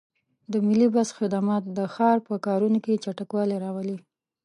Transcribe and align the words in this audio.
د 0.51 0.53
ملي 0.67 0.87
بس 0.95 1.09
خدمات 1.17 1.63
د 1.77 1.79
ښار 1.93 2.17
په 2.27 2.35
کارونو 2.45 2.77
کې 2.85 3.01
چټکوالی 3.03 3.57
راولي. 3.63 3.97